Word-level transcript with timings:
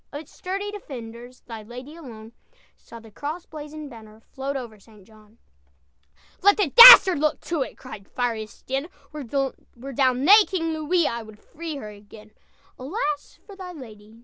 "Of 0.11 0.21
its 0.21 0.31
sturdy 0.31 0.71
defenders, 0.71 1.41
Thy 1.41 1.61
lady 1.61 1.95
alone 1.95 2.31
Saw 2.75 2.99
the 2.99 3.11
cross 3.11 3.45
blazoned 3.45 3.91
banner 3.91 4.19
Float 4.31 4.57
over 4.57 4.79
St. 4.79 5.05
John." 5.05 5.37
"Let 6.41 6.57
the 6.57 6.71
dastard 6.71 7.19
look 7.19 7.39
to 7.41 7.61
it!" 7.61 7.77
Cried 7.77 8.09
fiery 8.09 8.41
Estienne, 8.45 8.87
"Were 9.11 9.21
D'Aulnay 9.23 10.45
King 10.47 10.73
Louis, 10.73 11.07
I'd 11.07 11.37
free 11.37 11.75
her 11.75 11.89
again!" 11.89 12.31
"Alas 12.79 13.37
for 13.45 13.55
thy 13.55 13.73
lady! 13.73 14.17